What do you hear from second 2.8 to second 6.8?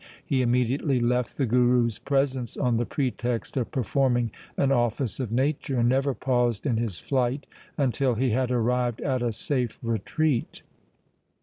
pretext of performing an office of nature, and never paused in